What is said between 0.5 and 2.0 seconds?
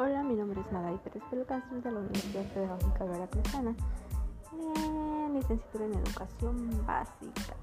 es Maday Pérez Pelcastro de la